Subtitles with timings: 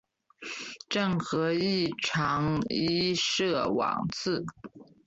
[0.89, 4.43] 郑和亦尝裔敕往赐。